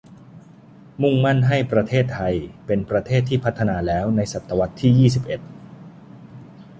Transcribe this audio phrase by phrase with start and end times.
[1.01, 5.41] มุ่งมั่นให้ประเทศไทยเป็นประเทศที่พัฒนาแล้วในศตวรรษที่ยี่สิบเอ็ด